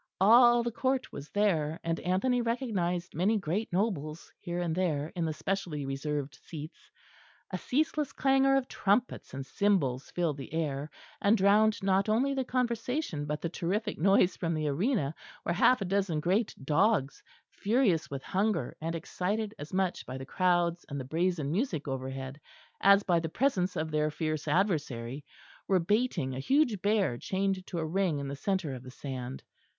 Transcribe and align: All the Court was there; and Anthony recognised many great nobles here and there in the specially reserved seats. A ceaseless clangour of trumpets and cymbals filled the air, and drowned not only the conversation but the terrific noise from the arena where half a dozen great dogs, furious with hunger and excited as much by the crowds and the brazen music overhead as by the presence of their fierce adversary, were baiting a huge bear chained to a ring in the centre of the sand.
All 0.19 0.63
the 0.63 0.71
Court 0.71 1.11
was 1.11 1.29
there; 1.29 1.79
and 1.83 1.99
Anthony 1.99 2.41
recognised 2.41 3.13
many 3.13 3.37
great 3.37 3.71
nobles 3.71 4.31
here 4.39 4.59
and 4.59 4.73
there 4.73 5.11
in 5.15 5.25
the 5.25 5.33
specially 5.33 5.85
reserved 5.85 6.39
seats. 6.43 6.89
A 7.51 7.59
ceaseless 7.59 8.11
clangour 8.11 8.55
of 8.55 8.67
trumpets 8.67 9.31
and 9.35 9.45
cymbals 9.45 10.09
filled 10.09 10.37
the 10.37 10.53
air, 10.55 10.89
and 11.21 11.37
drowned 11.37 11.83
not 11.83 12.09
only 12.09 12.33
the 12.33 12.43
conversation 12.43 13.25
but 13.27 13.41
the 13.41 13.49
terrific 13.49 13.99
noise 13.99 14.35
from 14.35 14.55
the 14.55 14.67
arena 14.69 15.13
where 15.43 15.53
half 15.53 15.81
a 15.81 15.85
dozen 15.85 16.19
great 16.19 16.55
dogs, 16.63 17.21
furious 17.51 18.09
with 18.09 18.23
hunger 18.23 18.75
and 18.81 18.95
excited 18.95 19.53
as 19.59 19.71
much 19.71 20.03
by 20.07 20.17
the 20.17 20.25
crowds 20.25 20.83
and 20.89 20.99
the 20.99 21.05
brazen 21.05 21.51
music 21.51 21.87
overhead 21.87 22.41
as 22.81 23.03
by 23.03 23.19
the 23.19 23.29
presence 23.29 23.75
of 23.75 23.91
their 23.91 24.09
fierce 24.09 24.47
adversary, 24.47 25.23
were 25.67 25.77
baiting 25.77 26.33
a 26.33 26.39
huge 26.39 26.81
bear 26.81 27.19
chained 27.19 27.63
to 27.67 27.77
a 27.77 27.85
ring 27.85 28.17
in 28.17 28.27
the 28.27 28.35
centre 28.35 28.73
of 28.73 28.81
the 28.81 28.89
sand. 28.89 29.43